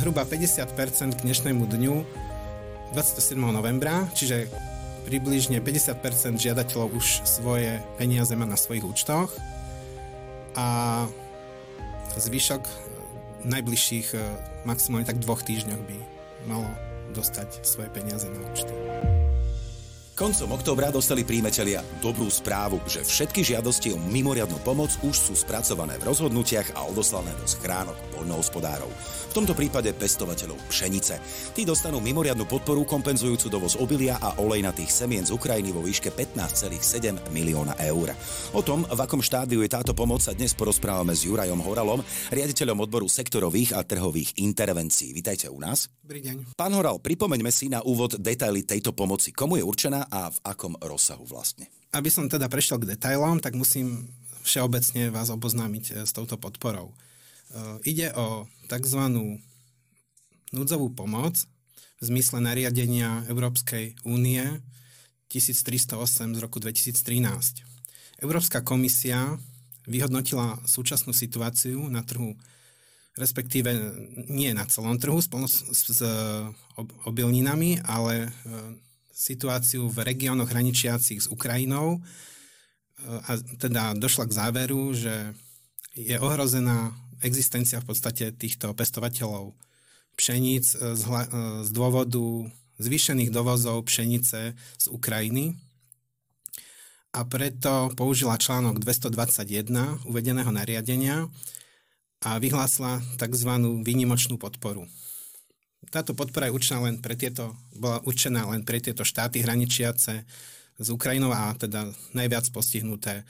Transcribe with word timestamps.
zhruba 0.00 0.24
50% 0.24 1.12
k 1.12 1.20
dnešnému 1.28 1.68
dňu 1.68 1.94
27. 2.96 3.36
novembra, 3.36 4.08
čiže 4.16 4.48
približne 5.04 5.60
50% 5.60 6.40
žiadateľov 6.40 6.96
už 6.96 7.28
svoje 7.28 7.84
peniaze 8.00 8.32
má 8.32 8.48
na 8.48 8.56
svojich 8.56 8.80
účtoch 8.80 9.28
a 10.56 11.04
zvyšok 12.16 12.64
najbližších 13.44 14.08
eh, 14.16 14.24
maximálne 14.64 15.04
tak 15.04 15.20
dvoch 15.20 15.44
týždňoch 15.44 15.82
by 15.84 15.96
malo 16.48 16.64
dostať 17.12 17.60
svoje 17.60 17.92
peniaze 17.92 18.24
na 18.32 18.40
účty. 18.40 18.72
Koncom 20.20 20.52
októbra 20.52 20.92
dostali 20.92 21.24
príjimatelia 21.24 21.80
dobrú 22.04 22.28
správu, 22.28 22.76
že 22.84 23.00
všetky 23.00 23.40
žiadosti 23.40 23.96
o 23.96 23.98
mimoriadnu 24.12 24.60
pomoc 24.60 24.92
už 25.00 25.16
sú 25.16 25.32
spracované 25.32 25.96
v 25.96 26.12
rozhodnutiach 26.12 26.76
a 26.76 26.84
odoslané 26.92 27.32
do 27.40 27.48
schránok 27.48 27.96
poľnohospodárov. 28.12 28.92
V 29.32 29.32
tomto 29.32 29.56
prípade 29.56 29.88
pestovateľov 29.96 30.60
pšenice. 30.68 31.16
Tí 31.56 31.64
dostanú 31.64 32.04
mimoriadnu 32.04 32.44
podporu 32.44 32.84
kompenzujúcu 32.84 33.48
dovoz 33.48 33.80
obilia 33.80 34.20
a 34.20 34.36
olejnatých 34.44 34.92
semien 34.92 35.24
z 35.24 35.32
Ukrajiny 35.32 35.72
vo 35.72 35.80
výške 35.80 36.12
15,7 36.12 37.32
milióna 37.32 37.80
eur. 37.80 38.12
O 38.52 38.60
tom, 38.60 38.84
v 38.84 39.00
akom 39.00 39.24
štádiu 39.24 39.64
je 39.64 39.72
táto 39.72 39.96
pomoc, 39.96 40.20
sa 40.20 40.36
dnes 40.36 40.52
porozprávame 40.52 41.16
s 41.16 41.24
Jurajom 41.24 41.64
Horalom, 41.64 42.04
riaditeľom 42.28 42.76
odboru 42.84 43.08
sektorových 43.08 43.72
a 43.72 43.88
trhových 43.88 44.36
intervencií. 44.36 45.16
Vítajte 45.16 45.48
u 45.48 45.56
nás. 45.56 45.88
Dobrý 46.04 46.20
deň. 46.20 46.58
Pán 46.60 46.76
Horal, 46.76 47.00
pripomeňme 47.00 47.48
si 47.48 47.72
na 47.72 47.80
úvod 47.86 48.20
detaily 48.20 48.68
tejto 48.68 48.92
pomoci. 48.92 49.32
Komu 49.32 49.56
je 49.56 49.64
určená 49.64 50.09
a 50.10 50.30
v 50.30 50.38
akom 50.44 50.74
rozsahu 50.82 51.24
vlastne? 51.24 51.70
Aby 51.90 52.10
som 52.10 52.30
teda 52.30 52.46
prešiel 52.46 52.78
k 52.82 52.94
detailom, 52.94 53.42
tak 53.42 53.58
musím 53.58 54.10
všeobecne 54.42 55.10
vás 55.10 55.30
oboznámiť 55.30 55.84
e, 55.90 55.92
s 56.06 56.12
touto 56.14 56.38
podporou. 56.38 56.90
E, 56.90 56.94
ide 57.88 58.12
o 58.14 58.46
tzv. 58.70 59.00
núdzovú 60.54 60.92
pomoc 60.94 61.38
v 62.00 62.02
zmysle 62.02 62.40
nariadenia 62.40 63.26
Európskej 63.28 64.00
únie 64.06 64.42
1308 65.30 66.34
z 66.34 66.38
roku 66.42 66.58
2013. 66.58 68.22
Európska 68.22 68.60
komisia 68.60 69.38
vyhodnotila 69.88 70.60
súčasnú 70.68 71.14
situáciu 71.14 71.88
na 71.88 72.04
trhu 72.04 72.36
respektíve 73.18 73.74
nie 74.32 74.50
na 74.56 74.64
celom 74.64 74.96
trhu 74.96 75.18
spolu 75.20 75.44
s, 75.44 75.60
s 75.68 76.00
obilninami, 77.04 77.82
ale 77.84 78.26
e, 78.26 78.30
situáciu 79.20 79.92
v 79.92 80.00
regiónoch 80.00 80.48
hraničiacich 80.48 81.20
s 81.20 81.28
Ukrajinou 81.28 81.96
e, 81.96 82.00
a 83.04 83.36
teda 83.60 83.92
došla 84.00 84.24
k 84.24 84.36
záveru, 84.40 84.96
že 84.96 85.36
je 85.92 86.16
ohrozená 86.16 86.96
existencia 87.20 87.84
v 87.84 87.92
podstate 87.92 88.32
týchto 88.32 88.72
pestovateľov 88.72 89.52
pšeníc 90.16 90.72
e, 90.72 90.96
z, 90.96 91.02
hla, 91.04 91.22
e, 91.28 91.30
z 91.68 91.70
dôvodu 91.76 92.48
zvýšených 92.80 93.28
dovozov 93.28 93.84
pšenice 93.84 94.56
z 94.56 94.86
Ukrajiny 94.88 95.60
a 97.12 97.20
preto 97.28 97.92
použila 97.92 98.40
článok 98.40 98.80
221 98.80 100.08
uvedeného 100.08 100.48
nariadenia 100.48 101.28
a 102.24 102.40
vyhlásila 102.40 103.04
tzv. 103.20 103.50
výnimočnú 103.84 104.40
podporu. 104.40 104.88
Táto 105.88 106.12
podpora 106.12 106.52
je 106.52 106.56
určená 106.56 106.84
len 106.84 107.00
pre 107.00 107.16
tieto, 107.16 107.56
bola 107.72 108.04
určená 108.04 108.44
len 108.52 108.60
pre 108.68 108.84
tieto 108.84 109.00
štáty 109.00 109.40
hraničiace 109.40 110.28
s 110.76 110.86
Ukrajinou 110.92 111.32
a 111.32 111.56
teda 111.56 111.88
najviac 112.12 112.44
postihnuté 112.52 113.24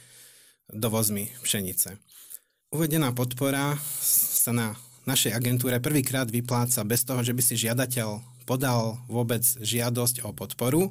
dovozmi 0.67 1.31
pšenice. 1.47 1.95
Uvedená 2.75 3.15
podpora 3.15 3.79
sa 4.03 4.51
na 4.51 4.75
našej 5.07 5.35
agentúre 5.35 5.83
prvýkrát 5.83 6.27
vypláca 6.27 6.83
bez 6.87 7.07
toho, 7.07 7.23
že 7.23 7.35
by 7.35 7.43
si 7.43 7.55
žiadateľ 7.59 8.23
podal 8.47 8.99
vôbec 9.07 9.43
žiadosť 9.43 10.27
o 10.27 10.35
podporu, 10.35 10.91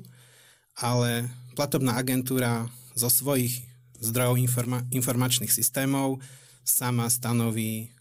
ale 0.79 1.27
platobná 1.59 1.99
agentúra 1.99 2.71
zo 2.95 3.11
svojich 3.11 3.67
zdrojov 3.99 4.39
informa- 4.39 4.83
informačných 4.95 5.51
systémov 5.51 6.23
sama 6.63 7.11
stanoví 7.11 7.91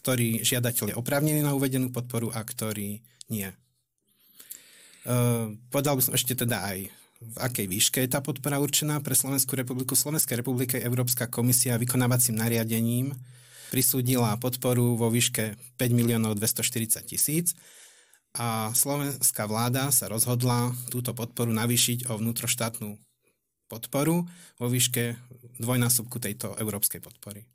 ktorý 0.00 0.40
žiadateľ 0.40 0.96
je 0.96 0.98
oprávnený 0.98 1.44
na 1.44 1.52
uvedenú 1.52 1.92
podporu 1.92 2.32
a 2.32 2.40
ktorý 2.40 3.04
nie. 3.28 3.48
Uh, 5.04 5.52
povedal 5.68 6.00
by 6.00 6.02
som 6.08 6.16
ešte 6.16 6.32
teda 6.32 6.64
aj, 6.64 6.88
v 7.20 7.36
akej 7.36 7.66
výške 7.68 8.00
je 8.00 8.08
tá 8.08 8.24
podpora 8.24 8.56
určená 8.56 9.04
pre 9.04 9.12
Slovenskú 9.12 9.52
republiku. 9.52 9.92
Slovenská 9.92 10.40
republika 10.40 10.80
Európska 10.80 11.28
komisia 11.28 11.76
vykonávacím 11.76 12.40
nariadením 12.40 13.12
prisúdila 13.68 14.40
podporu 14.40 14.96
vo 14.96 15.12
výške 15.12 15.76
5 15.76 15.92
miliónov 15.92 16.40
240 16.40 17.04
tisíc 17.04 17.52
a 18.34 18.72
slovenská 18.72 19.44
vláda 19.44 19.92
sa 19.92 20.08
rozhodla 20.08 20.72
túto 20.88 21.12
podporu 21.12 21.52
navýšiť 21.52 22.08
o 22.08 22.18
vnútroštátnu 22.18 22.96
podporu 23.70 24.26
vo 24.58 24.66
výške 24.66 25.14
dvojnásobku 25.62 26.18
tejto 26.18 26.56
európskej 26.58 26.98
podpory. 26.98 27.46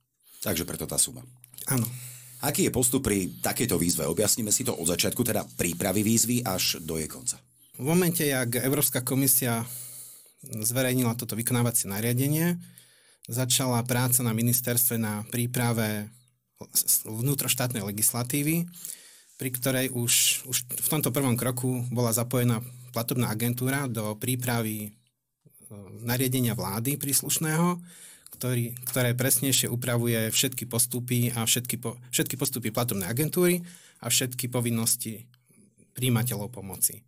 Takže 0.46 0.64
preto 0.64 0.86
tá 0.88 0.96
suma. 0.96 1.26
Áno. 1.68 1.90
Aký 2.44 2.68
je 2.68 2.76
postup 2.76 3.08
pri 3.08 3.32
takejto 3.40 3.80
výzve? 3.80 4.04
Objasníme 4.10 4.52
si 4.52 4.68
to 4.68 4.76
od 4.76 4.88
začiatku, 4.90 5.22
teda 5.24 5.48
prípravy 5.56 6.04
výzvy 6.04 6.44
až 6.44 6.84
do 6.84 7.00
jej 7.00 7.08
konca. 7.08 7.40
V 7.76 7.86
momente, 7.88 8.24
jak 8.24 8.60
Európska 8.60 9.04
komisia 9.04 9.64
zverejnila 10.44 11.16
toto 11.16 11.36
vykonávacie 11.36 11.92
nariadenie, 11.92 12.60
začala 13.26 13.82
práca 13.84 14.22
na 14.22 14.32
ministerstve 14.36 14.96
na 14.96 15.26
príprave 15.28 16.08
vnútroštátnej 17.04 17.84
legislatívy, 17.84 18.70
pri 19.36 19.50
ktorej 19.52 19.92
už, 19.92 20.46
už 20.48 20.58
v 20.72 20.88
tomto 20.88 21.12
prvom 21.12 21.36
kroku 21.36 21.84
bola 21.92 22.16
zapojená 22.16 22.64
platobná 22.96 23.28
agentúra 23.28 23.92
do 23.92 24.16
prípravy 24.16 24.88
e, 24.88 24.90
nariadenia 26.08 26.56
vlády 26.56 26.96
príslušného, 26.96 27.76
ktorý, 28.36 28.76
ktoré 28.92 29.16
presnejšie 29.16 29.72
upravuje 29.72 30.28
všetky 30.30 30.68
postupy 30.68 31.32
a 31.32 31.48
všetky, 31.48 31.80
po, 31.80 31.96
všetky 32.12 32.36
postupy 32.36 32.76
platobnej 32.76 33.08
agentúry 33.08 33.64
a 34.04 34.12
všetky 34.12 34.52
povinnosti 34.52 35.24
príjimateľov 35.96 36.52
pomoci. 36.52 37.08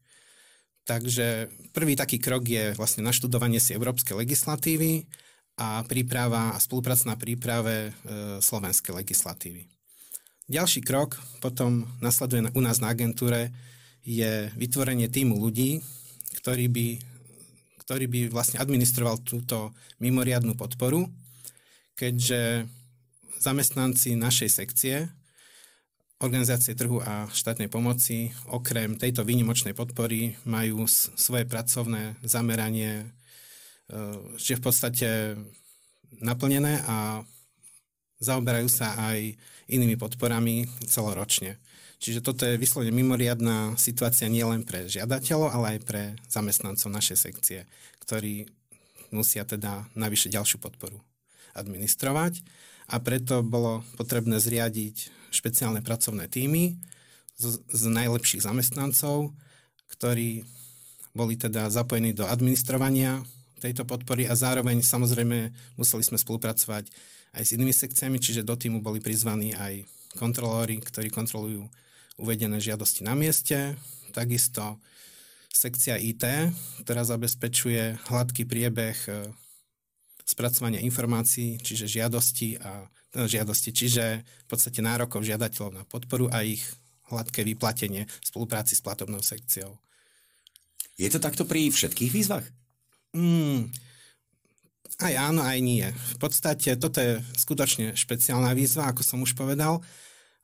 Takže 0.88 1.52
prvý 1.76 2.00
taký 2.00 2.24
krok 2.24 2.48
je 2.48 2.72
vlastne 2.80 3.04
naštudovanie 3.04 3.60
si 3.60 3.76
európskej 3.76 4.24
legislatívy 4.24 5.04
a 5.60 5.84
príprava 5.84 6.56
a 6.56 6.62
spolupráca 6.64 7.12
na 7.12 7.20
príprave 7.20 7.92
e, 7.92 8.40
slovenskej 8.40 8.96
legislatívy. 9.04 9.68
Ďalší 10.48 10.80
krok 10.80 11.20
potom 11.44 11.84
nasleduje 12.00 12.48
u 12.56 12.62
nás 12.64 12.80
na 12.80 12.96
agentúre 12.96 13.52
je 14.08 14.48
vytvorenie 14.56 15.12
týmu 15.12 15.36
ľudí, 15.36 15.84
ktorí 16.40 16.72
by 16.72 16.88
ktorý 17.88 18.12
by 18.12 18.22
vlastne 18.36 18.60
administroval 18.60 19.24
túto 19.24 19.72
mimoriadnú 20.04 20.60
podporu, 20.60 21.08
keďže 21.96 22.68
zamestnanci 23.40 24.20
našej 24.20 24.50
sekcie 24.52 25.08
organizácie 26.20 26.76
trhu 26.76 27.00
a 27.00 27.30
štátnej 27.32 27.72
pomoci 27.72 28.34
okrem 28.52 29.00
tejto 29.00 29.24
výnimočnej 29.24 29.72
podpory 29.72 30.36
majú 30.50 30.84
svoje 31.16 31.48
pracovné 31.48 32.18
zameranie 32.26 33.08
že 34.36 34.60
v 34.60 34.62
podstate 34.62 35.10
naplnené 36.20 36.84
a 36.84 37.24
zaoberajú 38.18 38.70
sa 38.70 38.98
aj 39.12 39.38
inými 39.70 40.00
podporami 40.00 40.66
celoročne. 40.88 41.60
Čiže 41.98 42.22
toto 42.22 42.46
je 42.46 42.62
vyslovene 42.62 42.94
mimoriadná 42.94 43.74
situácia 43.74 44.30
nielen 44.30 44.62
pre 44.62 44.86
žiadateľov, 44.86 45.50
ale 45.50 45.66
aj 45.78 45.80
pre 45.82 46.02
zamestnancov 46.30 46.94
našej 46.94 47.18
sekcie, 47.18 47.60
ktorí 48.06 48.46
musia 49.10 49.42
teda 49.48 49.90
navyše 49.98 50.30
ďalšiu 50.30 50.62
podporu 50.62 51.02
administrovať 51.58 52.46
a 52.94 53.02
preto 53.02 53.42
bolo 53.42 53.82
potrebné 53.98 54.38
zriadiť 54.38 55.10
špeciálne 55.34 55.82
pracovné 55.82 56.30
týmy 56.30 56.78
z, 57.36 57.60
z 57.66 57.84
najlepších 57.90 58.46
zamestnancov, 58.46 59.34
ktorí 59.98 60.46
boli 61.18 61.34
teda 61.34 61.74
zapojení 61.74 62.14
do 62.14 62.30
administrovania 62.30 63.26
tejto 63.58 63.90
podpory 63.90 64.30
a 64.30 64.38
zároveň 64.38 64.86
samozrejme 64.86 65.50
museli 65.82 66.04
sme 66.06 66.22
spolupracovať 66.22 66.94
aj 67.38 67.44
s 67.46 67.54
inými 67.54 67.72
sekciami, 67.72 68.18
čiže 68.18 68.42
do 68.42 68.58
týmu 68.58 68.82
boli 68.82 68.98
prizvaní 68.98 69.54
aj 69.54 69.86
kontrolóri, 70.18 70.82
ktorí 70.82 71.14
kontrolujú 71.14 71.70
uvedené 72.18 72.58
žiadosti 72.58 73.06
na 73.06 73.14
mieste, 73.14 73.78
takisto 74.10 74.82
sekcia 75.54 76.02
IT, 76.02 76.26
ktorá 76.86 77.06
zabezpečuje 77.06 78.10
hladký 78.10 78.50
priebeh 78.50 78.98
e, 79.06 79.12
spracovania 80.26 80.82
informácií, 80.82 81.62
čiže 81.62 82.02
žiadosti 82.02 82.58
a 82.62 82.90
no, 83.14 83.30
žiadosti, 83.30 83.70
čiže 83.74 84.22
v 84.22 84.48
podstate 84.50 84.82
nárokov 84.82 85.22
žiadateľov 85.22 85.72
na 85.74 85.84
podporu 85.86 86.30
a 86.34 86.42
ich 86.42 86.62
hladké 87.14 87.46
vyplatenie 87.46 88.06
v 88.06 88.26
spolupráci 88.26 88.78
s 88.78 88.84
platobnou 88.84 89.22
sekciou. 89.22 89.78
Je 90.98 91.10
to 91.14 91.22
takto 91.22 91.46
pri 91.46 91.70
všetkých 91.70 92.12
výzvach? 92.12 92.46
Mm, 93.14 93.70
aj 94.98 95.14
áno, 95.14 95.46
aj 95.46 95.60
nie. 95.62 95.86
V 96.16 96.18
podstate 96.18 96.74
toto 96.78 96.98
je 96.98 97.22
skutočne 97.38 97.94
špeciálna 97.94 98.54
výzva, 98.58 98.90
ako 98.90 99.02
som 99.06 99.22
už 99.22 99.38
povedal 99.38 99.86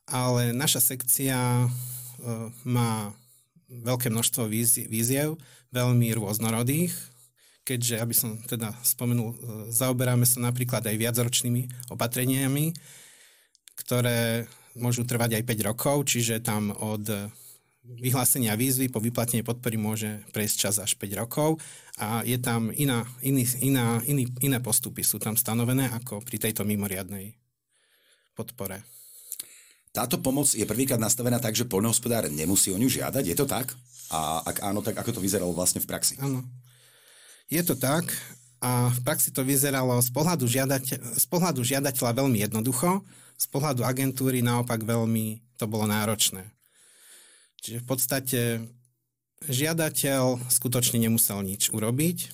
ale 0.09 0.51
naša 0.51 0.83
sekcia 0.83 1.67
má 2.67 2.91
veľké 3.71 4.11
množstvo 4.11 4.47
víziev, 4.91 5.39
veľmi 5.71 6.13
rôznorodých, 6.13 6.93
keďže, 7.63 7.95
aby 8.03 8.15
som 8.15 8.37
teda 8.43 8.75
spomenul, 8.83 9.33
zaoberáme 9.71 10.27
sa 10.27 10.43
napríklad 10.43 10.83
aj 10.83 10.99
viacročnými 10.99 11.89
opatreniami, 11.95 12.75
ktoré 13.79 14.45
môžu 14.75 15.07
trvať 15.07 15.39
aj 15.39 15.43
5 15.47 15.69
rokov, 15.69 15.95
čiže 16.11 16.43
tam 16.43 16.75
od 16.75 17.31
vyhlásenia 17.83 18.55
výzvy 18.55 18.87
po 18.87 19.03
vyplatenie 19.03 19.43
podpory 19.43 19.75
môže 19.75 20.23
prejsť 20.31 20.55
čas 20.55 20.75
až 20.79 20.95
5 20.95 21.19
rokov 21.19 21.59
a 21.99 22.23
je 22.23 22.39
tam 22.39 22.71
iná, 22.71 23.03
iný, 23.19 23.43
iná, 23.59 23.99
iný, 24.07 24.31
iné 24.39 24.57
postupy 24.63 25.03
sú 25.03 25.19
tam 25.19 25.35
stanovené 25.35 25.91
ako 25.91 26.23
pri 26.23 26.39
tejto 26.39 26.63
mimoriadnej 26.63 27.35
podpore. 28.33 28.87
Táto 29.93 30.17
pomoc 30.17 30.49
je 30.49 30.65
prvýkrát 30.65 30.97
nastavená 30.97 31.37
tak, 31.37 31.53
že 31.53 31.69
poľnohospodár 31.69 32.25
nemusí 32.31 32.73
o 32.73 32.79
ňu 32.79 32.89
žiadať, 32.89 33.23
je 33.29 33.37
to 33.37 33.45
tak? 33.45 33.75
A 34.09 34.41
ak 34.41 34.65
áno, 34.65 34.81
tak 34.81 34.97
ako 34.97 35.19
to 35.19 35.21
vyzeralo 35.21 35.53
vlastne 35.53 35.83
v 35.83 35.89
praxi? 35.91 36.17
Áno. 36.17 36.41
Je 37.51 37.61
to 37.61 37.77
tak 37.77 38.09
a 38.63 38.89
v 38.89 38.99
praxi 39.05 39.29
to 39.29 39.45
vyzeralo 39.45 39.99
z 39.99 40.09
pohľadu, 40.09 40.47
žiadateľ, 40.47 40.97
z 41.19 41.25
pohľadu 41.27 41.61
žiadateľa 41.61 42.25
veľmi 42.25 42.41
jednoducho, 42.41 43.03
z 43.37 43.45
pohľadu 43.51 43.83
agentúry 43.83 44.39
naopak 44.39 44.81
veľmi 44.81 45.43
to 45.59 45.67
bolo 45.67 45.85
náročné. 45.85 46.47
Čiže 47.63 47.79
v 47.79 47.87
podstate 47.87 48.41
žiadateľ 49.47 50.51
skutočne 50.51 50.99
nemusel 50.99 51.39
nič 51.47 51.71
urobiť. 51.71 52.27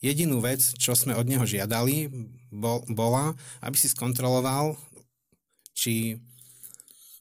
Jedinú 0.00 0.40
vec, 0.40 0.64
čo 0.80 0.96
sme 0.96 1.12
od 1.12 1.28
neho 1.28 1.44
žiadali, 1.44 2.08
bol, 2.48 2.80
bola, 2.88 3.36
aby 3.60 3.76
si 3.76 3.92
skontroloval, 3.92 4.80
či 5.76 6.24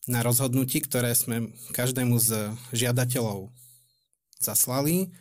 na 0.07 0.23
rozhodnutí, 0.23 0.79
ktoré 0.79 1.11
sme 1.11 1.51
každému 1.75 2.15
z 2.15 2.55
žiadateľov 2.71 3.51
zaslali, 4.39 5.11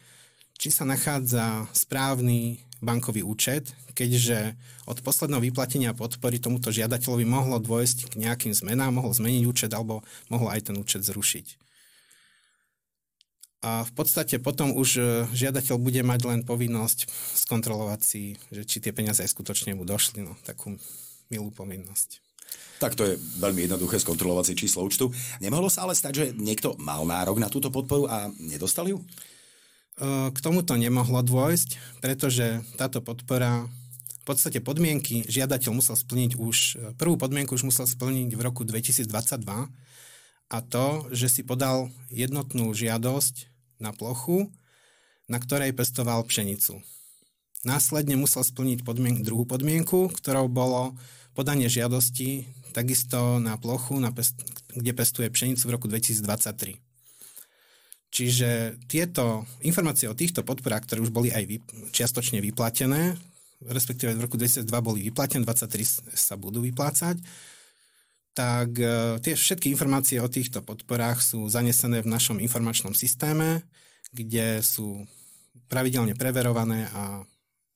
či 0.57 0.71
sa 0.71 0.87
nachádza 0.87 1.67
správny 1.75 2.63
bankový 2.79 3.27
účet, 3.27 3.75
keďže 3.99 4.55
od 4.87 5.03
posledného 5.03 5.43
vyplatenia 5.43 5.97
podpory 5.97 6.39
tomuto 6.39 6.71
žiadateľovi 6.71 7.27
mohlo 7.27 7.59
dôjsť 7.59 8.15
k 8.15 8.21
nejakým 8.23 8.53
zmenám, 8.55 8.95
mohol 8.95 9.11
zmeniť 9.11 9.43
účet 9.49 9.71
alebo 9.75 10.07
mohol 10.31 10.55
aj 10.55 10.71
ten 10.71 10.77
účet 10.79 11.03
zrušiť. 11.03 11.66
A 13.67 13.83
v 13.83 13.93
podstate 13.99 14.39
potom 14.39 14.71
už 14.71 14.89
e, 14.95 15.03
žiadateľ 15.35 15.83
bude 15.83 15.99
mať 16.07 16.21
len 16.23 16.41
povinnosť 16.47 17.11
skontrolovať 17.35 18.01
si, 18.07 18.39
že 18.55 18.63
či 18.63 18.79
tie 18.79 18.95
peniaze 18.95 19.27
aj 19.27 19.35
skutočne 19.35 19.75
mu 19.75 19.83
došli. 19.83 20.23
No, 20.23 20.39
takú 20.47 20.79
milú 21.27 21.51
povinnosť. 21.51 22.23
Tak 22.79 22.95
to 22.95 23.03
je 23.03 23.19
veľmi 23.43 23.67
jednoduché 23.67 23.99
skontrolovať 23.99 24.55
si 24.55 24.55
číslo 24.55 24.87
účtu. 24.87 25.11
Nemohlo 25.43 25.67
sa 25.67 25.83
ale 25.83 25.99
stať, 25.99 26.13
že 26.15 26.27
niekto 26.39 26.79
mal 26.79 27.03
nárok 27.03 27.43
na 27.43 27.51
túto 27.51 27.75
podporu 27.75 28.07
a 28.07 28.31
nedostal 28.39 28.87
ju? 28.87 29.03
E, 29.03 29.05
k 30.31 30.39
tomuto 30.39 30.79
nemohlo 30.79 31.27
dôjsť, 31.27 31.99
pretože 31.99 32.63
táto 32.79 33.03
podpora 33.03 33.67
v 33.67 34.25
podstate 34.31 34.63
podmienky 34.63 35.27
žiadateľ 35.27 35.75
musel 35.75 35.99
splniť 35.99 36.39
už, 36.39 36.57
e, 36.79 36.95
prvú 36.95 37.19
podmienku 37.19 37.59
už 37.59 37.67
musel 37.67 37.91
splniť 37.91 38.31
v 38.31 38.41
roku 38.47 38.63
2022 38.63 39.11
a 40.55 40.59
to, 40.63 41.11
že 41.11 41.27
si 41.27 41.43
podal 41.43 41.91
jednotnú 42.15 42.71
žiadosť 42.71 43.56
na 43.83 43.93
plochu, 43.93 44.51
na 45.27 45.43
ktorej 45.43 45.75
pestoval 45.75 46.23
pšenicu. 46.23 46.81
Následne 47.67 48.15
musel 48.15 48.47
splniť 48.47 48.87
podmien- 48.87 49.27
druhú 49.27 49.43
podmienku, 49.43 50.13
ktorou 50.15 50.47
bolo 50.47 50.95
podanie 51.35 51.67
žiadosti 51.67 52.47
takisto 52.71 53.43
na 53.43 53.59
plochu, 53.59 53.99
na 53.99 54.15
pest- 54.15 54.39
kde 54.71 54.93
pestuje 54.95 55.27
pšenicu 55.27 55.65
v 55.67 55.75
roku 55.75 55.87
2023. 55.91 56.79
Čiže 58.13 58.81
tieto 58.89 59.45
informácie 59.61 60.09
o 60.09 60.17
týchto 60.17 60.41
podporách, 60.41 60.89
ktoré 60.89 61.05
už 61.05 61.13
boli 61.13 61.29
aj 61.35 61.45
vy, 61.45 61.57
čiastočne 61.93 62.41
vyplatené, 62.41 63.19
respektíve 63.67 64.15
v 64.17 64.25
roku 64.25 64.37
2002 64.41 64.69
boli 64.81 65.05
vyplatené, 65.11 65.45
23 65.45 66.17
sa 66.17 66.35
budú 66.39 66.65
vyplácať, 66.65 67.19
tak 68.37 68.77
e, 68.77 69.17
tie 69.25 69.33
všetky 69.33 69.73
informácie 69.73 70.21
o 70.21 70.29
týchto 70.29 70.61
podporách 70.61 71.25
sú 71.25 71.49
zanesené 71.49 72.05
v 72.05 72.13
našom 72.13 72.37
informačnom 72.37 72.93
systéme, 72.93 73.65
kde 74.13 74.61
sú 74.61 75.09
pravidelne 75.73 76.13
preverované 76.13 76.85
a 76.93 77.25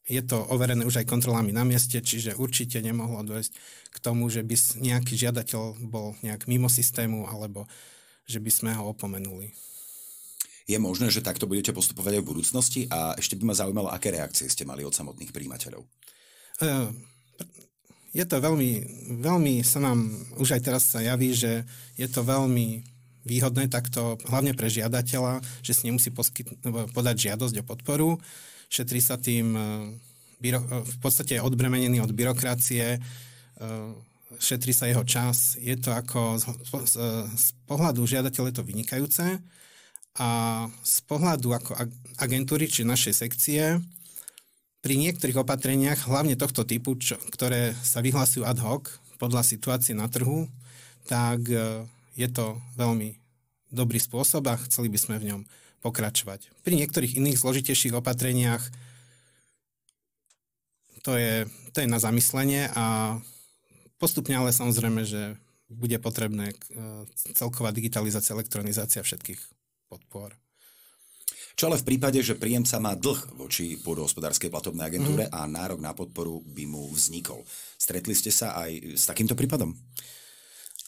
je 0.05 0.21
to 0.21 0.37
overené 0.53 0.85
už 0.85 1.01
aj 1.01 1.09
kontrolami 1.09 1.55
na 1.55 1.65
mieste, 1.65 2.03
čiže 2.05 2.37
určite 2.37 2.83
nemohlo 2.85 3.25
dôjsť 3.25 3.53
k 3.89 3.97
tomu, 4.05 4.29
že 4.29 4.45
by 4.45 4.53
nejaký 4.85 5.17
žiadateľ 5.17 5.81
bol 5.89 6.13
nejak 6.21 6.45
mimo 6.45 6.69
systému 6.69 7.25
alebo 7.25 7.65
že 8.29 8.43
by 8.43 8.51
sme 8.53 8.71
ho 8.77 8.93
opomenuli. 8.93 9.57
Je 10.69 10.77
možné, 10.77 11.09
že 11.09 11.25
takto 11.25 11.49
budete 11.49 11.73
postupovať 11.73 12.21
aj 12.21 12.23
v 12.23 12.31
budúcnosti 12.31 12.81
a 12.93 13.17
ešte 13.17 13.35
by 13.41 13.49
ma 13.49 13.55
zaujímalo, 13.57 13.89
aké 13.89 14.13
reakcie 14.13 14.47
ste 14.47 14.69
mali 14.69 14.85
od 14.85 14.93
samotných 14.93 15.33
príjimateľov. 15.33 15.83
Uh, 16.61 16.93
je 18.11 18.25
to 18.27 18.43
veľmi, 18.43 18.71
veľmi 19.23 19.63
sa 19.63 19.79
nám 19.79 20.11
už 20.39 20.59
aj 20.59 20.63
teraz 20.67 20.83
sa 20.91 20.99
javí, 20.99 21.31
že 21.31 21.63
je 21.95 22.09
to 22.11 22.27
veľmi 22.27 22.83
výhodné 23.23 23.71
takto, 23.71 24.19
hlavne 24.27 24.57
pre 24.57 24.67
žiadateľa, 24.67 25.45
že 25.63 25.73
si 25.77 25.87
nemusí 25.87 26.11
poskyt, 26.11 26.51
podať 26.91 27.31
žiadosť 27.31 27.63
o 27.63 27.69
podporu. 27.69 28.09
Šetrí 28.67 28.99
sa 28.99 29.21
tým 29.21 29.55
e, 29.55 29.63
e, 30.43 30.59
v 30.65 30.97
podstate 30.99 31.39
je 31.39 31.45
odbremenený 31.45 32.01
od 32.01 32.11
byrokracie, 32.11 32.97
e, 32.97 32.99
šetrí 34.41 34.73
sa 34.73 34.89
jeho 34.89 35.05
čas. 35.05 35.55
Je 35.61 35.77
to 35.77 35.93
ako 35.93 36.41
z, 36.41 36.45
z, 36.87 36.95
z 37.37 37.47
pohľadu 37.69 38.09
žiadateľa 38.09 38.47
je 38.51 38.57
to 38.57 38.67
vynikajúce 38.67 39.27
a 40.19 40.29
z 40.67 40.97
pohľadu 41.07 41.55
ako 41.55 41.71
agentúry 42.19 42.67
či 42.67 42.83
našej 42.83 43.15
sekcie 43.15 43.79
pri 44.81 44.95
niektorých 44.97 45.41
opatreniach, 45.45 46.09
hlavne 46.09 46.41
tohto 46.41 46.65
typu, 46.65 46.97
čo, 46.97 47.21
ktoré 47.33 47.77
sa 47.85 48.01
vyhlasujú 48.01 48.49
ad 48.49 48.61
hoc 48.65 48.89
podľa 49.21 49.45
situácie 49.45 49.93
na 49.93 50.09
trhu, 50.09 50.49
tak 51.05 51.45
e, 51.53 51.85
je 52.17 52.29
to 52.33 52.57
veľmi 52.81 53.21
dobrý 53.69 54.01
spôsob 54.01 54.49
a 54.49 54.61
chceli 54.67 54.89
by 54.89 54.99
sme 54.99 55.17
v 55.21 55.29
ňom 55.33 55.41
pokračovať. 55.85 56.49
Pri 56.65 56.75
niektorých 56.81 57.17
iných 57.21 57.41
zložitejších 57.41 57.97
opatreniach 57.97 58.61
to 61.01 61.17
je, 61.17 61.49
to 61.73 61.81
je 61.81 61.89
na 61.89 62.01
zamyslenie 62.01 62.69
a 62.77 63.17
postupne 63.97 64.37
ale 64.37 64.53
samozrejme, 64.53 65.05
že 65.05 65.37
bude 65.71 65.97
potrebné 66.01 66.53
e, 66.53 66.57
celková 67.37 67.71
digitalizácia, 67.71 68.33
elektronizácia 68.33 69.05
všetkých 69.05 69.41
podpor. 69.93 70.35
Čo 71.61 71.69
ale 71.69 71.77
v 71.77 71.93
prípade, 71.93 72.17
že 72.25 72.41
príjemca 72.41 72.81
má 72.81 72.97
dlh 72.97 73.37
voči 73.37 73.77
pôdohospodárskej 73.85 74.49
platobnej 74.49 74.89
agentúre 74.89 75.29
mm. 75.29 75.33
a 75.37 75.45
nárok 75.45 75.85
na 75.85 75.93
podporu 75.93 76.41
by 76.41 76.65
mu 76.65 76.89
vznikol. 76.89 77.45
Stretli 77.77 78.17
ste 78.17 78.33
sa 78.33 78.57
aj 78.65 78.97
s 78.97 79.05
takýmto 79.05 79.37
prípadom? 79.37 79.77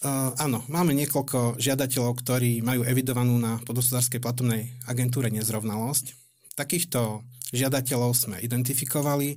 Uh, 0.00 0.32
áno, 0.40 0.64
máme 0.72 0.96
niekoľko 0.96 1.60
žiadateľov, 1.60 2.16
ktorí 2.24 2.64
majú 2.64 2.88
evidovanú 2.88 3.36
na 3.36 3.60
podhospodárskej 3.68 4.24
platobnej 4.24 4.72
agentúre 4.88 5.28
nezrovnalosť. 5.28 6.16
Takýchto 6.56 7.20
žiadateľov 7.52 8.16
sme 8.16 8.40
identifikovali 8.40 9.36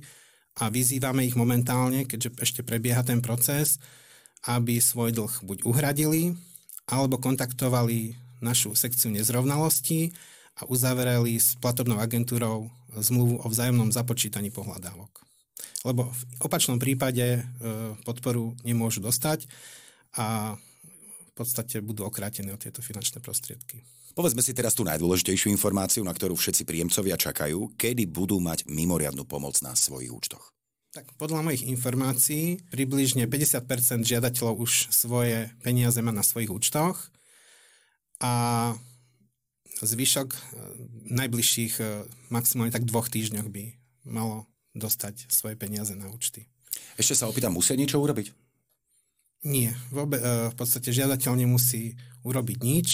a 0.64 0.72
vyzývame 0.72 1.28
ich 1.28 1.36
momentálne, 1.36 2.08
keďže 2.08 2.32
ešte 2.40 2.60
prebieha 2.64 3.04
ten 3.04 3.20
proces, 3.20 3.76
aby 4.48 4.80
svoj 4.80 5.12
dlh 5.12 5.44
buď 5.44 5.68
uhradili, 5.68 6.32
alebo 6.88 7.20
kontaktovali 7.20 8.16
našu 8.40 8.72
sekciu 8.72 9.12
nezrovnalostí 9.12 10.16
a 10.56 10.62
uzavreli 10.64 11.36
s 11.36 11.54
platobnou 11.60 12.00
agentúrou 12.00 12.72
zmluvu 12.96 13.44
o 13.44 13.46
vzájomnom 13.46 13.92
započítaní 13.92 14.48
pohľadávok. 14.48 15.20
Lebo 15.84 16.08
v 16.10 16.22
opačnom 16.40 16.80
prípade 16.80 17.22
e, 17.22 17.40
podporu 18.02 18.56
nemôžu 18.64 19.04
dostať 19.04 19.44
a 20.16 20.56
v 20.56 21.32
podstate 21.36 21.84
budú 21.84 22.08
okrátené 22.08 22.50
o 22.56 22.60
tieto 22.60 22.80
finančné 22.80 23.20
prostriedky. 23.20 23.84
Povedzme 24.16 24.40
si 24.40 24.56
teraz 24.56 24.72
tú 24.72 24.80
najdôležitejšiu 24.88 25.52
informáciu, 25.52 26.00
na 26.00 26.16
ktorú 26.16 26.32
všetci 26.40 26.64
príjemcovia 26.64 27.20
čakajú, 27.20 27.76
kedy 27.76 28.08
budú 28.08 28.40
mať 28.40 28.64
mimoriadnu 28.64 29.28
pomoc 29.28 29.60
na 29.60 29.76
svojich 29.76 30.08
účtoch. 30.08 30.56
Tak 30.96 31.12
podľa 31.20 31.44
mojich 31.44 31.68
informácií 31.68 32.64
približne 32.72 33.28
50% 33.28 34.08
žiadateľov 34.08 34.64
už 34.64 34.88
svoje 34.88 35.52
peniaze 35.60 36.00
má 36.00 36.08
na 36.08 36.24
svojich 36.24 36.48
účtoch 36.48 37.12
a 38.24 38.72
zvyšok 39.82 40.28
eh, 40.32 40.40
najbližších 41.12 41.74
eh, 41.82 42.08
maximálne 42.32 42.72
tak 42.72 42.88
dvoch 42.88 43.12
týždňoch 43.12 43.48
by 43.50 43.76
malo 44.08 44.48
dostať 44.76 45.28
svoje 45.28 45.56
peniaze 45.58 45.92
na 45.96 46.08
účty. 46.08 46.48
Ešte 46.96 47.16
sa 47.16 47.28
opýtam, 47.28 47.52
musia 47.56 47.76
niečo 47.76 48.00
urobiť? 48.00 48.32
Nie. 49.44 49.76
Vôbe, 49.92 50.16
eh, 50.16 50.48
v 50.52 50.56
podstate 50.56 50.94
žiadateľ 50.94 51.32
nemusí 51.36 51.98
urobiť 52.24 52.58
nič. 52.62 52.88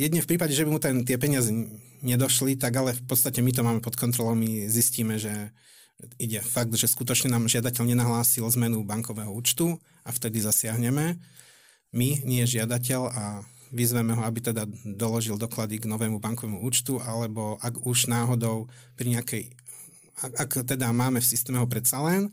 Jedne 0.00 0.24
v 0.24 0.30
prípade, 0.32 0.56
že 0.56 0.64
by 0.64 0.70
mu 0.72 0.80
ten, 0.80 1.04
tie 1.04 1.20
peniaze 1.20 1.52
nedošli, 2.00 2.56
tak 2.56 2.72
ale 2.72 2.96
v 2.96 3.04
podstate 3.04 3.44
my 3.44 3.52
to 3.52 3.60
máme 3.60 3.84
pod 3.84 4.00
kontrolou, 4.00 4.32
my 4.32 4.64
zistíme, 4.64 5.20
že 5.20 5.52
ide 6.16 6.40
fakt, 6.40 6.72
že 6.72 6.88
skutočne 6.88 7.28
nám 7.28 7.52
žiadateľ 7.52 7.84
nenahlásil 7.92 8.48
zmenu 8.48 8.80
bankového 8.80 9.28
účtu 9.28 9.76
a 10.08 10.08
vtedy 10.08 10.40
zasiahneme 10.40 11.20
my, 11.94 12.08
nie 12.26 12.42
žiadateľ 12.42 13.02
a 13.06 13.24
vyzveme 13.74 14.14
ho, 14.14 14.22
aby 14.22 14.38
teda 14.38 14.64
doložil 14.86 15.34
doklady 15.34 15.82
k 15.82 15.90
novému 15.90 16.22
bankovému 16.22 16.62
účtu, 16.62 17.02
alebo 17.02 17.58
ak 17.58 17.82
už 17.82 18.06
náhodou 18.06 18.70
pri 18.94 19.18
nejakej, 19.18 19.44
ak, 20.22 20.32
ak 20.38 20.50
teda 20.62 20.94
máme 20.94 21.18
v 21.18 21.26
systéme 21.26 21.58
ho 21.58 21.66
predsa 21.66 21.98
len, 22.06 22.30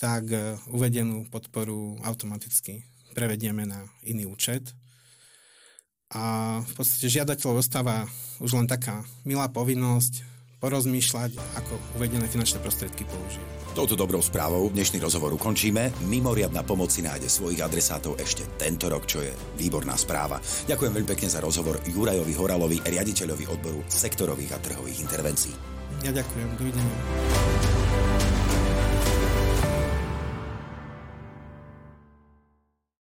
tak 0.00 0.32
e, 0.32 0.56
uvedenú 0.72 1.28
podporu 1.28 2.00
automaticky 2.00 2.82
prevedieme 3.12 3.68
na 3.68 3.84
iný 4.02 4.26
účet. 4.26 4.72
A 6.12 6.58
v 6.64 6.72
podstate 6.72 7.12
žiadateľov 7.12 7.60
ostáva 7.60 8.08
už 8.40 8.56
len 8.56 8.68
taká 8.68 9.04
milá 9.24 9.48
povinnosť 9.48 10.31
porozmýšľať, 10.62 11.34
ako 11.58 11.74
uvedené 11.98 12.30
finančné 12.30 12.62
prostriedky 12.62 13.02
použiť. 13.02 13.74
Touto 13.74 13.98
dobrou 13.98 14.22
správou 14.22 14.70
dnešný 14.70 15.02
rozhovor 15.02 15.34
ukončíme. 15.34 16.06
Mimoriadna 16.06 16.62
pomoc 16.62 16.94
si 16.94 17.02
nájde 17.02 17.26
svojich 17.26 17.58
adresátov 17.66 18.14
ešte 18.22 18.46
tento 18.54 18.86
rok, 18.86 19.02
čo 19.10 19.26
je 19.26 19.34
výborná 19.58 19.98
správa. 19.98 20.38
Ďakujem 20.70 20.92
veľmi 20.94 21.10
pekne 21.10 21.26
za 21.26 21.42
rozhovor 21.42 21.82
Jurajovi 21.82 22.34
Horalovi, 22.38 22.78
riaditeľovi 22.78 23.50
odboru 23.50 23.82
sektorových 23.90 24.54
a 24.54 24.62
trhových 24.62 25.02
intervencií. 25.02 25.54
Ja 26.06 26.14
ďakujem. 26.14 26.48
Dovidenia. 26.54 28.41